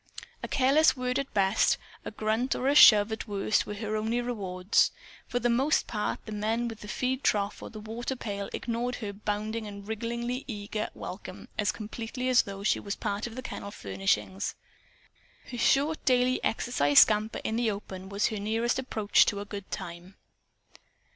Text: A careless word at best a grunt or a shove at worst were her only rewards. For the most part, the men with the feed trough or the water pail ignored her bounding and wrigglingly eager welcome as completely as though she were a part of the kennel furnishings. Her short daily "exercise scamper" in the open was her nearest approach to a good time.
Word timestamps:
A 0.41 0.47
careless 0.47 0.97
word 0.97 1.19
at 1.19 1.31
best 1.35 1.77
a 2.03 2.09
grunt 2.09 2.55
or 2.55 2.67
a 2.67 2.73
shove 2.73 3.11
at 3.11 3.27
worst 3.27 3.67
were 3.67 3.75
her 3.75 3.95
only 3.95 4.19
rewards. 4.19 4.89
For 5.27 5.37
the 5.37 5.47
most 5.47 5.85
part, 5.85 6.25
the 6.25 6.31
men 6.31 6.67
with 6.67 6.79
the 6.79 6.87
feed 6.87 7.23
trough 7.23 7.61
or 7.61 7.69
the 7.69 7.79
water 7.79 8.15
pail 8.15 8.49
ignored 8.51 8.95
her 8.95 9.13
bounding 9.13 9.67
and 9.67 9.87
wrigglingly 9.87 10.43
eager 10.47 10.89
welcome 10.95 11.49
as 11.55 11.71
completely 11.71 12.29
as 12.29 12.41
though 12.41 12.63
she 12.63 12.79
were 12.79 12.89
a 12.89 12.97
part 12.97 13.27
of 13.27 13.35
the 13.35 13.43
kennel 13.43 13.69
furnishings. 13.69 14.55
Her 15.51 15.59
short 15.59 16.03
daily 16.03 16.43
"exercise 16.43 16.97
scamper" 16.97 17.39
in 17.43 17.55
the 17.55 17.69
open 17.69 18.09
was 18.09 18.29
her 18.29 18.39
nearest 18.39 18.79
approach 18.79 19.27
to 19.27 19.39
a 19.39 19.45
good 19.45 19.69
time. 19.69 20.15